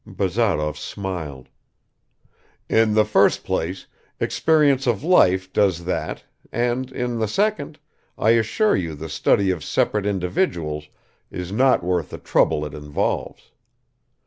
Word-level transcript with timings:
Bazarov 0.07 0.79
smiled. 0.79 1.47
"In 2.67 2.95
the 2.95 3.05
first 3.05 3.43
place, 3.43 3.85
experience 4.19 4.87
of 4.87 5.03
life 5.03 5.53
does 5.53 5.85
that, 5.85 6.23
and 6.51 6.91
in 6.91 7.19
the 7.19 7.27
second, 7.27 7.77
I 8.17 8.31
assure 8.31 8.75
you 8.75 8.95
the 8.95 9.09
study 9.09 9.51
of 9.51 9.63
separate 9.63 10.07
individuals 10.07 10.89
is 11.29 11.51
not 11.51 11.83
worth 11.83 12.09
the 12.09 12.17
trouble 12.17 12.65
it 12.65 12.73
involves. 12.73 13.51